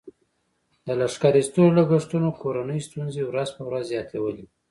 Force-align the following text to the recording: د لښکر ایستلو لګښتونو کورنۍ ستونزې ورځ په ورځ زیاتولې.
د 0.85 0.87
لښکر 0.99 1.33
ایستلو 1.37 1.75
لګښتونو 1.77 2.29
کورنۍ 2.41 2.79
ستونزې 2.87 3.21
ورځ 3.29 3.49
په 3.57 3.61
ورځ 3.67 3.83
زیاتولې. 3.91 4.45